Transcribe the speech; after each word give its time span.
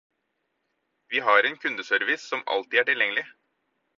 Vi 1.11 1.19
har 1.27 1.43
en 1.49 1.57
kundeservice 1.65 2.27
som 2.31 2.43
alltid 2.55 2.79
er 2.79 2.83
tilgjengelig. 2.91 3.25